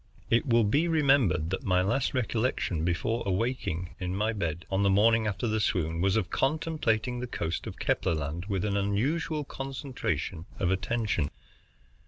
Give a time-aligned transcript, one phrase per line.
[0.31, 4.89] It will be remembered that my last recollection before awaking in my bed, on the
[4.89, 9.43] morning after the swoon, was of contemplating the coast of Kepler Land with an unusual
[9.43, 11.29] concentration of attention.